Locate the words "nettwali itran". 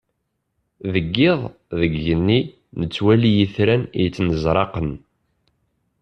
2.79-3.83